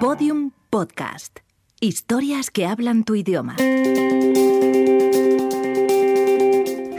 [0.00, 1.40] Podium Podcast.
[1.78, 3.56] Historias que hablan tu idioma.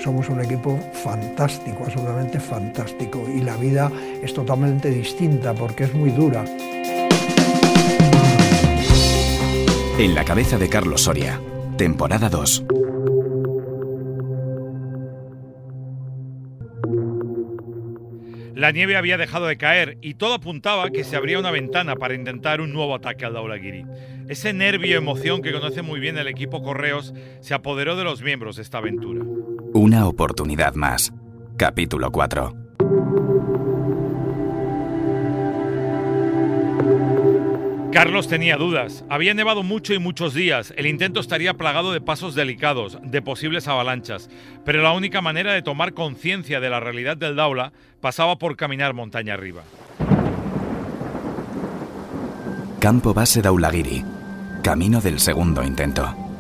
[0.04, 3.26] Somos un equipo fantástico, absolutamente fantástico.
[3.28, 3.92] Y la vida
[4.22, 6.46] es totalmente distinta porque es muy dura.
[9.98, 11.42] En la cabeza de Carlos Soria,
[11.78, 12.66] temporada 2.
[18.56, 22.16] La nieve había dejado de caer y todo apuntaba que se abría una ventana para
[22.16, 23.86] intentar un nuevo ataque al Daulagiri.
[24.28, 28.22] Ese nervio y emoción que conoce muy bien el equipo Correos se apoderó de los
[28.22, 29.24] miembros de esta aventura.
[29.74, 31.14] Una oportunidad más.
[31.58, 32.61] Capítulo 4.
[37.92, 39.04] Carlos tenía dudas.
[39.10, 40.74] Había nevado mucho y muchos días.
[40.78, 44.30] El intento estaría plagado de pasos delicados, de posibles avalanchas.
[44.64, 48.94] Pero la única manera de tomar conciencia de la realidad del Daula pasaba por caminar
[48.94, 49.64] montaña arriba.
[52.80, 54.06] Campo base Daulagiri.
[54.64, 56.31] Camino del segundo intento.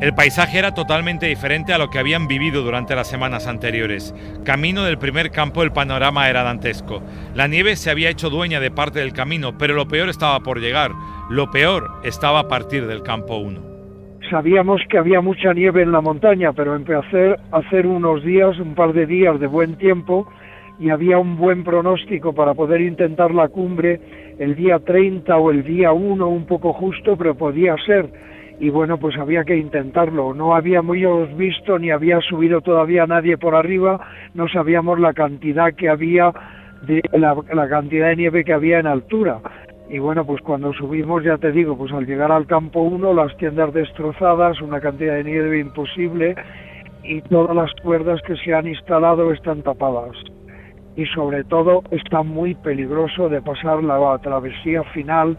[0.00, 4.14] El paisaje era totalmente diferente a lo que habían vivido durante las semanas anteriores.
[4.46, 7.02] Camino del primer campo el panorama era dantesco.
[7.34, 10.58] La nieve se había hecho dueña de parte del camino, pero lo peor estaba por
[10.58, 10.92] llegar.
[11.28, 13.60] Lo peor estaba a partir del campo 1.
[14.30, 18.74] Sabíamos que había mucha nieve en la montaña, pero empecé a hacer unos días, un
[18.74, 20.26] par de días de buen tiempo
[20.78, 24.00] y había un buen pronóstico para poder intentar la cumbre
[24.38, 28.08] el día 30 o el día 1, un poco justo, pero podía ser
[28.60, 30.34] y bueno, pues había que intentarlo.
[30.34, 33.98] No habíamos visto ni había subido todavía nadie por arriba,
[34.34, 36.30] no sabíamos la cantidad que había
[36.82, 39.40] de la, cantidad de nieve que había en altura.
[39.88, 43.34] Y bueno, pues cuando subimos, ya te digo, pues al llegar al campo 1, las
[43.38, 46.36] tiendas destrozadas, una cantidad de nieve imposible
[47.02, 50.14] y todas las cuerdas que se han instalado están tapadas.
[50.96, 55.38] Y sobre todo está muy peligroso de pasar la travesía final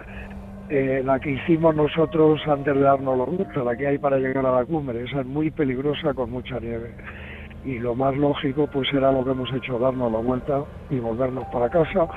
[0.72, 4.46] eh, la que hicimos nosotros antes de darnos los gustos, la que hay para llegar
[4.46, 5.04] a la cumbre.
[5.04, 6.94] Esa es muy peligrosa con mucha nieve.
[7.66, 11.44] Y lo más lógico pues era lo que hemos hecho, darnos la vuelta y volvernos
[11.52, 12.08] para casa.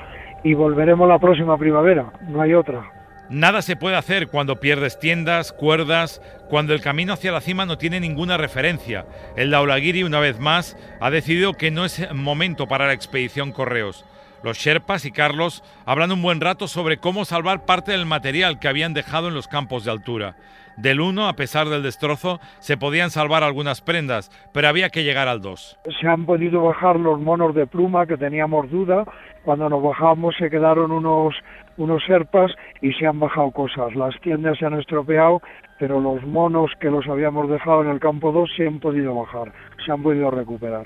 [0.45, 2.89] Y volveremos la próxima primavera, no hay otra.
[3.29, 7.77] Nada se puede hacer cuando pierdes tiendas, cuerdas, cuando el camino hacia la cima no
[7.77, 9.05] tiene ninguna referencia.
[9.35, 14.05] El Daulagiri, una vez más, ha decidido que no es momento para la expedición Correos.
[14.45, 18.67] Los Sherpas y Carlos hablan un buen rato sobre cómo salvar parte del material que
[18.67, 20.35] habían dejado en los campos de altura.
[20.77, 25.27] Del 1, a pesar del destrozo, se podían salvar algunas prendas, pero había que llegar
[25.27, 25.79] al 2.
[25.99, 29.03] Se han podido bajar los monos de pluma, que teníamos duda.
[29.43, 31.33] Cuando nos bajamos se quedaron unos,
[31.77, 32.51] unos serpas
[32.83, 33.95] y se han bajado cosas.
[33.95, 35.41] Las tiendas se han estropeado,
[35.79, 39.51] pero los monos que los habíamos dejado en el campo 2 se han podido bajar,
[39.83, 40.83] se han podido recuperar.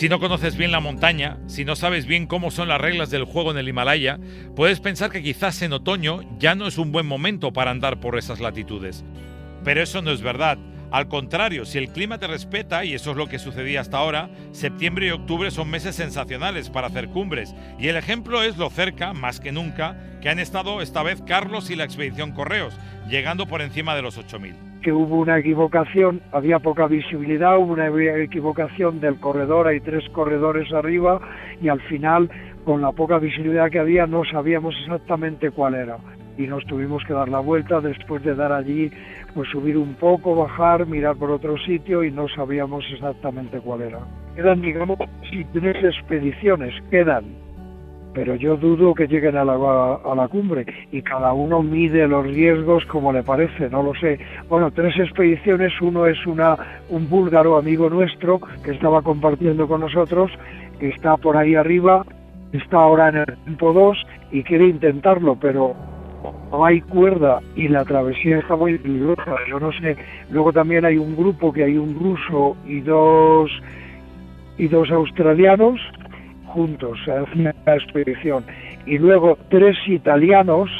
[0.00, 3.24] Si no conoces bien la montaña, si no sabes bien cómo son las reglas del
[3.24, 4.18] juego en el Himalaya,
[4.56, 8.16] puedes pensar que quizás en otoño ya no es un buen momento para andar por
[8.16, 9.04] esas latitudes.
[9.62, 10.56] Pero eso no es verdad.
[10.90, 14.30] Al contrario, si el clima te respeta, y eso es lo que sucedía hasta ahora,
[14.52, 17.54] septiembre y octubre son meses sensacionales para hacer cumbres.
[17.78, 21.68] Y el ejemplo es lo cerca, más que nunca, que han estado esta vez Carlos
[21.68, 22.72] y la expedición Correos,
[23.06, 27.88] llegando por encima de los 8000 que hubo una equivocación, había poca visibilidad, hubo una
[28.22, 31.20] equivocación del corredor, hay tres corredores arriba
[31.60, 32.30] y al final
[32.64, 35.98] con la poca visibilidad que había no sabíamos exactamente cuál era
[36.36, 38.90] y nos tuvimos que dar la vuelta después de dar allí,
[39.34, 43.98] pues subir un poco, bajar, mirar por otro sitio y no sabíamos exactamente cuál era.
[44.34, 44.98] Quedan, digamos,
[45.28, 47.24] si tres expediciones, quedan
[48.12, 53.12] pero yo dudo que lleguen a la, cumbre y cada uno mide los riesgos como
[53.12, 54.18] le parece, no lo sé.
[54.48, 56.56] Bueno, tres expediciones, uno es una,
[56.88, 60.30] un búlgaro amigo nuestro que estaba compartiendo con nosotros,
[60.78, 62.04] que está por ahí arriba,
[62.52, 65.74] está ahora en el tiempo 2 y quiere intentarlo, pero
[66.50, 69.96] no hay cuerda y la travesía está muy peligrosa, yo no sé.
[70.30, 73.50] Luego también hay un grupo que hay un ruso y dos
[74.58, 75.80] y dos australianos
[76.50, 78.44] juntos, se hace una expedición.
[78.86, 80.70] Y luego tres italianos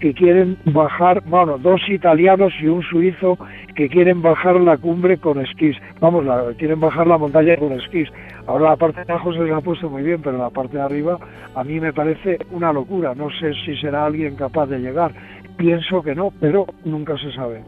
[0.00, 3.38] que quieren bajar, bueno, dos italianos y un suizo
[3.74, 5.76] que quieren bajar la cumbre con esquís.
[6.00, 8.08] Vamos, la, quieren bajar la montaña con esquís.
[8.46, 10.82] Ahora la parte de abajo se les ha puesto muy bien, pero la parte de
[10.82, 11.18] arriba
[11.54, 13.14] a mí me parece una locura.
[13.14, 15.12] No sé si será alguien capaz de llegar.
[15.56, 17.62] Pienso que no, pero nunca se sabe.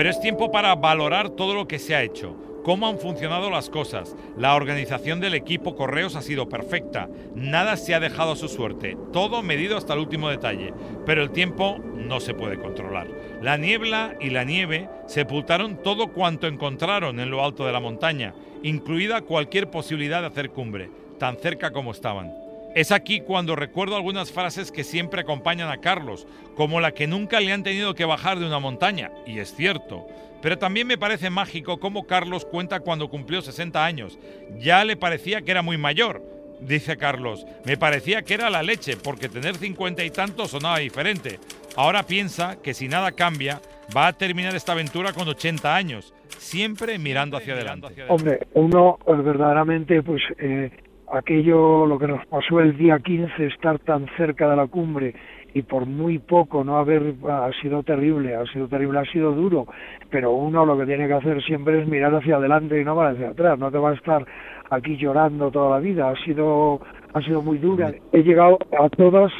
[0.00, 2.34] Pero es tiempo para valorar todo lo que se ha hecho.
[2.64, 4.16] cómo han funcionado las cosas.
[4.38, 7.10] La organización del equipo Correos ha sido perfecta.
[7.34, 8.96] Nada se ha dejado a su suerte.
[9.12, 10.72] Todo medido hasta el último detalle.
[11.04, 13.08] Pero el tiempo no se puede controlar.
[13.42, 18.32] La niebla y la nieve sepultaron todo cuanto encontraron en lo alto de la montaña,
[18.62, 20.88] incluida cualquier posibilidad de hacer cumbre,
[21.18, 22.49] tan cerca como estaban.
[22.74, 27.40] Es aquí cuando recuerdo algunas frases que siempre acompañan a Carlos, como la que nunca
[27.40, 30.06] le han tenido que bajar de una montaña, y es cierto.
[30.40, 34.18] Pero también me parece mágico cómo Carlos cuenta cuando cumplió 60 años.
[34.58, 36.22] Ya le parecía que era muy mayor.
[36.60, 41.40] Dice Carlos, me parecía que era la leche, porque tener 50 y tantos sonaba diferente.
[41.76, 43.60] Ahora piensa que si nada cambia,
[43.96, 47.88] va a terminar esta aventura con 80 años, siempre mirando hacia adelante.
[48.08, 50.70] Hombre, uno pues, verdaderamente pues eh,
[51.12, 55.14] aquello, lo que nos pasó el día 15, estar tan cerca de la cumbre
[55.54, 59.66] y por muy poco no haber, ha sido terrible, ha sido terrible, ha sido duro,
[60.10, 63.10] pero uno lo que tiene que hacer siempre es mirar hacia adelante y no va
[63.10, 64.24] hacia atrás, no te va a estar
[64.70, 66.80] aquí llorando toda la vida, ha sido,
[67.12, 67.92] ha sido muy dura.
[68.12, 69.32] He llegado a todas,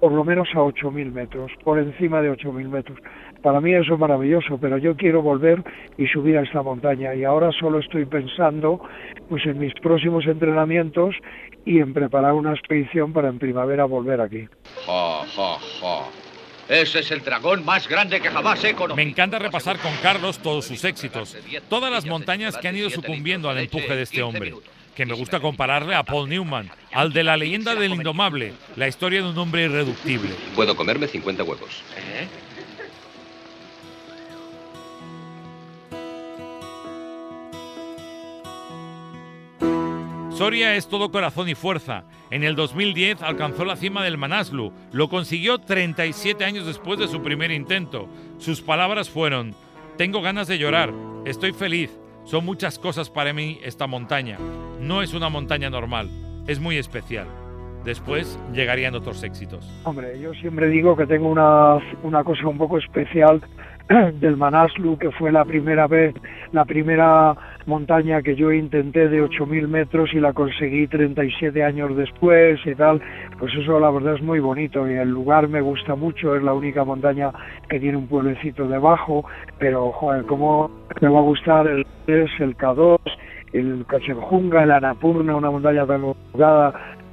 [0.00, 2.98] por lo menos a 8.000 metros, por encima de 8.000 metros.
[3.42, 5.62] Para mí eso es maravilloso, pero yo quiero volver
[5.96, 8.80] y subir a esta montaña y ahora solo estoy pensando
[9.28, 11.14] pues en mis próximos entrenamientos
[11.64, 14.48] y en preparar una expedición para en primavera volver aquí.
[16.68, 18.96] Ese es el dragón más grande que jamás he conocido.
[18.96, 21.36] Me encanta repasar con Carlos todos sus éxitos,
[21.68, 24.52] todas las montañas que han ido sucumbiendo al empuje de este hombre,
[24.94, 29.22] que me gusta compararle a Paul Newman, al de la leyenda del indomable, la historia
[29.22, 30.30] de un hombre irreductible.
[30.54, 31.84] Puedo comerme 50 huevos.
[31.96, 32.26] ¿Eh?
[40.38, 42.04] Soria es todo corazón y fuerza.
[42.30, 44.72] En el 2010 alcanzó la cima del Manaslu.
[44.92, 48.08] Lo consiguió 37 años después de su primer intento.
[48.36, 49.56] Sus palabras fueron,
[49.96, 50.92] tengo ganas de llorar,
[51.24, 54.38] estoy feliz, son muchas cosas para mí esta montaña.
[54.80, 56.08] No es una montaña normal,
[56.46, 57.26] es muy especial.
[57.84, 59.68] Después llegarían otros éxitos.
[59.82, 63.42] Hombre, yo siempre digo que tengo una, una cosa un poco especial
[64.20, 66.14] del Manaslu, que fue la primera vez,
[66.52, 67.34] la primera
[67.66, 73.00] montaña que yo intenté de 8.000 metros y la conseguí 37 años después y tal,
[73.38, 76.52] pues eso la verdad es muy bonito y el lugar me gusta mucho, es la
[76.52, 77.30] única montaña
[77.68, 79.24] que tiene un pueblecito debajo,
[79.58, 80.70] pero joder, cómo
[81.00, 82.98] me va a gustar el es el K2,
[83.52, 86.02] el Cachenjunga, el Anapurna, una montaña tan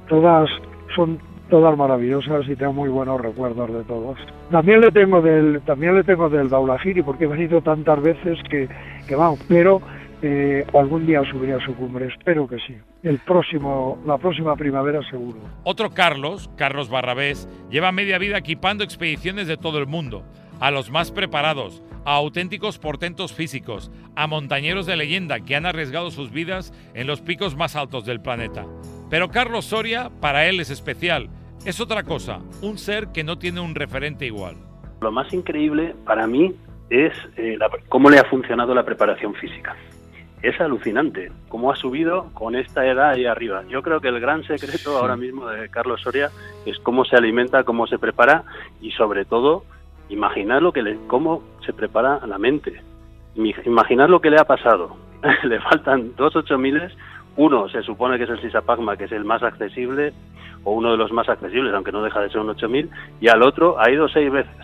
[0.08, 0.48] todas
[0.94, 4.18] son todas maravillosas y tengo muy buenos recuerdos de todos.
[4.50, 8.68] También le tengo del, también le tengo del Daulagiri porque he venido tantas veces que,
[9.06, 9.80] que vamos, pero
[10.22, 12.74] eh, algún día subiré a su cumbre, espero que sí.
[13.02, 15.38] El próximo, la próxima primavera seguro.
[15.62, 20.24] Otro Carlos, Carlos Barrabés, lleva media vida equipando expediciones de todo el mundo,
[20.58, 26.10] a los más preparados, a auténticos portentos físicos, a montañeros de leyenda que han arriesgado
[26.10, 28.64] sus vidas en los picos más altos del planeta.
[29.10, 31.28] Pero Carlos Soria, para él es especial,
[31.66, 34.54] es otra cosa, un ser que no tiene un referente igual.
[35.00, 36.54] Lo más increíble para mí
[36.90, 37.58] es eh,
[37.88, 39.74] cómo le ha funcionado la preparación física.
[40.42, 43.64] Es alucinante cómo ha subido con esta edad ahí arriba.
[43.68, 46.30] Yo creo que el gran secreto ahora mismo de Carlos Soria
[46.64, 48.44] es cómo se alimenta, cómo se prepara
[48.80, 49.64] y sobre todo
[50.08, 52.80] imaginar lo que le, cómo se prepara la mente.
[53.34, 54.96] Imaginar lo que le ha pasado.
[55.42, 56.92] le faltan dos ocho miles
[57.36, 60.12] uno se supone que es el Sisapagma, que es el más accesible,
[60.64, 62.90] o uno de los más accesibles, aunque no deja de ser un 8000,
[63.20, 64.56] y al otro ha ido seis veces.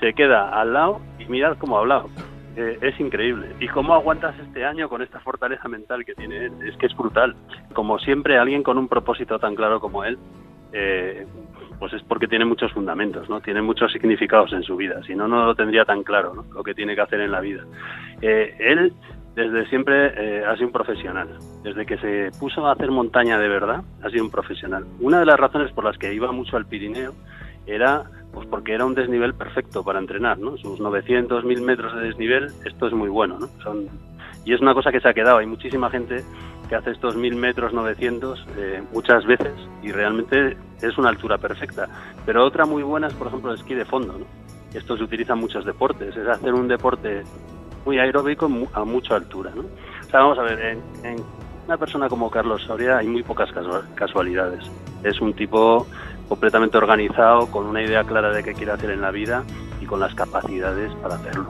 [0.00, 2.08] Se queda al lado y mirad cómo ha hablado.
[2.56, 3.48] Eh, es increíble.
[3.58, 6.52] ¿Y cómo aguantas este año con esta fortaleza mental que tiene él?
[6.66, 7.34] Es que es brutal.
[7.72, 10.18] Como siempre, alguien con un propósito tan claro como él,
[10.72, 11.26] eh,
[11.80, 13.40] pues es porque tiene muchos fundamentos, ¿no?
[13.40, 15.02] Tiene muchos significados en su vida.
[15.04, 16.44] Si no, no lo tendría tan claro.
[16.54, 17.64] Lo que tiene que hacer en la vida.
[18.22, 18.92] Eh, él
[19.34, 21.28] desde siempre eh, ha sido un profesional.
[21.62, 24.84] Desde que se puso a hacer montaña de verdad, ha sido un profesional.
[25.00, 27.12] Una de las razones por las que iba mucho al Pirineo
[27.66, 30.56] era pues porque era un desnivel perfecto para entrenar, ¿no?
[30.56, 33.46] Sus 900, 1000 metros de desnivel, esto es muy bueno, ¿no?
[33.62, 33.88] Son,
[34.44, 35.38] y es una cosa que se ha quedado.
[35.38, 36.24] Hay muchísima gente
[36.68, 41.88] que hace estos 1000 metros, 900 eh, muchas veces y realmente es una altura perfecta.
[42.26, 44.26] Pero otra muy buena es, por ejemplo, el esquí de fondo, ¿no?
[44.76, 46.16] Esto se utiliza en muchos deportes.
[46.16, 47.22] Es hacer un deporte
[47.84, 49.52] muy aeróbico a mucha altura.
[49.54, 49.62] ¿no?
[49.62, 51.16] O sea, vamos a ver, en,
[51.66, 53.50] una persona como Carlos Soria hay muy pocas
[53.94, 54.64] casualidades.
[55.02, 55.86] Es un tipo
[56.28, 59.44] completamente organizado, con una idea clara de qué quiere hacer en la vida
[59.80, 61.48] y con las capacidades para hacerlo.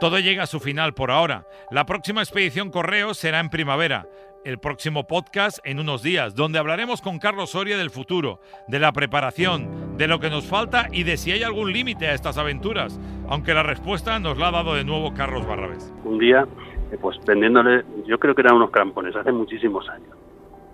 [0.00, 1.46] Todo llega a su final por ahora.
[1.72, 4.06] La próxima expedición Correo será en primavera.
[4.44, 8.92] El próximo podcast en unos días, donde hablaremos con Carlos Soria del futuro, de la
[8.92, 13.00] preparación, de lo que nos falta y de si hay algún límite a estas aventuras,
[13.28, 15.92] aunque la respuesta nos la ha dado de nuevo Carlos Barrabés.
[16.04, 16.46] Un día,
[16.90, 20.16] eh, pues vendiéndole, yo creo que eran unos crampones, hace muchísimos años.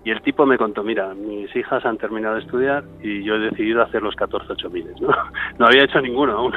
[0.03, 3.39] Y el tipo me contó, mira, mis hijas han terminado de estudiar y yo he
[3.39, 5.07] decidido hacer los 14 8000, ¿no?
[5.57, 6.53] No había hecho ninguno aún.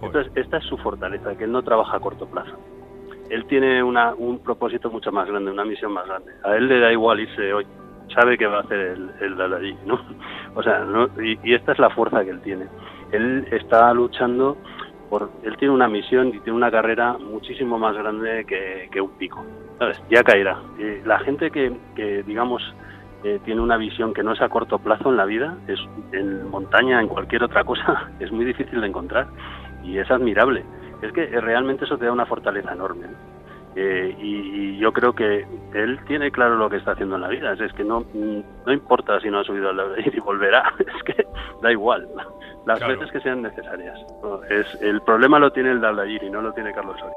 [0.00, 2.56] Entonces, esta es su fortaleza, que él no trabaja a corto plazo
[3.30, 6.32] él tiene una, un propósito mucho más grande, una misión más grande.
[6.44, 7.66] A él le da igual irse hoy,
[8.14, 10.00] sabe que va a hacer el, el allí, ¿no?
[10.54, 10.84] O sea.
[11.22, 12.66] Y, esta es la fuerza que él tiene.
[13.12, 14.56] Él está luchando
[15.08, 19.44] por, él tiene una misión y tiene una carrera muchísimo más grande que, un pico.
[20.10, 20.58] Ya caerá.
[21.04, 22.62] la gente que, que digamos,
[23.24, 25.78] eh, tiene una visión que no es a corto plazo en la vida, es
[26.12, 29.28] en montaña, en cualquier otra cosa, es muy difícil de encontrar
[29.84, 30.64] y es admirable
[31.02, 33.06] es que realmente eso te da una fortaleza enorme.
[33.76, 37.52] Eh, y, yo creo que él tiene claro lo que está haciendo en la vida.
[37.52, 40.72] Es, que no, no importa si no ha subido al y volverá.
[40.78, 41.26] Es que
[41.62, 42.08] da igual.
[42.66, 43.98] Las veces que sean necesarias.
[44.50, 47.14] Es, el problema lo tiene el y no lo tiene Carlos Soria.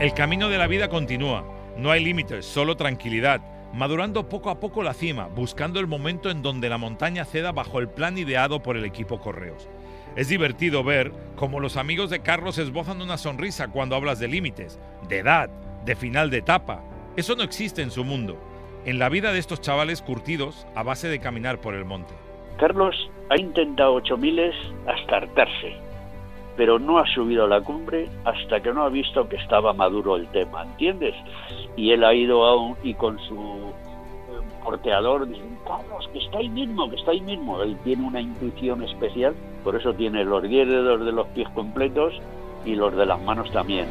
[0.00, 1.44] El camino de la vida continúa.
[1.76, 3.40] No hay límites, solo tranquilidad
[3.72, 7.78] madurando poco a poco la cima, buscando el momento en donde la montaña ceda bajo
[7.78, 9.68] el plan ideado por el equipo Correos.
[10.16, 14.80] Es divertido ver cómo los amigos de Carlos esbozan una sonrisa cuando hablas de límites,
[15.08, 15.50] de edad,
[15.84, 16.82] de final de etapa.
[17.16, 18.38] Eso no existe en su mundo,
[18.84, 22.14] en la vida de estos chavales curtidos a base de caminar por el monte.
[22.58, 22.96] Carlos
[23.30, 24.54] ha intentado ocho miles
[24.86, 25.76] hasta hartarse,
[26.58, 30.16] pero no ha subido a la cumbre hasta que no ha visto que estaba maduro
[30.16, 31.14] el tema, ¿entiendes?
[31.78, 36.48] y él ha ido aún y con su eh, porteador dice, Carlos, que está ahí
[36.48, 37.62] mismo, que está ahí mismo.
[37.62, 42.14] Él tiene una intuición especial, por eso tiene los 10 dedos de los pies completos
[42.64, 43.86] y los de las manos también.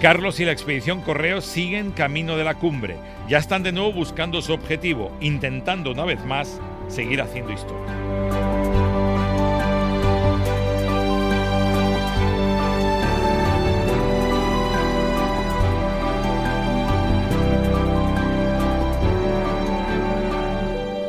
[0.00, 2.96] Carlos y la expedición Correo siguen camino de la cumbre.
[3.28, 8.07] Ya están de nuevo buscando su objetivo, intentando una vez más seguir haciendo historia.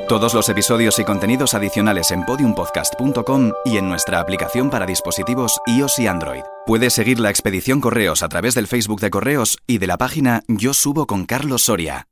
[0.10, 6.00] Todos los episodios y contenidos adicionales en podiumpodcast.com y en nuestra aplicación para dispositivos iOS
[6.00, 6.42] y Android.
[6.66, 10.42] Puedes seguir la expedición Correos a través del Facebook de Correos y de la página
[10.48, 12.09] Yo Subo con Carlos Soria.